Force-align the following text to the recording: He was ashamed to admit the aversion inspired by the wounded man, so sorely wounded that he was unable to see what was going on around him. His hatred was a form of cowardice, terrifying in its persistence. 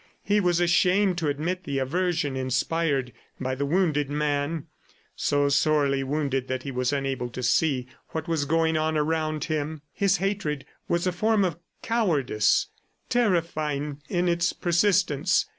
He 0.23 0.39
was 0.39 0.59
ashamed 0.59 1.19
to 1.19 1.27
admit 1.27 1.63
the 1.63 1.77
aversion 1.77 2.35
inspired 2.35 3.13
by 3.39 3.53
the 3.53 3.67
wounded 3.67 4.09
man, 4.09 4.65
so 5.15 5.47
sorely 5.47 6.03
wounded 6.03 6.47
that 6.47 6.63
he 6.63 6.71
was 6.71 6.91
unable 6.91 7.29
to 7.29 7.43
see 7.43 7.85
what 8.09 8.27
was 8.27 8.45
going 8.45 8.75
on 8.77 8.97
around 8.97 9.43
him. 9.43 9.83
His 9.93 10.17
hatred 10.17 10.65
was 10.87 11.05
a 11.05 11.11
form 11.11 11.45
of 11.45 11.59
cowardice, 11.83 12.65
terrifying 13.11 14.01
in 14.09 14.27
its 14.27 14.53
persistence. 14.53 15.45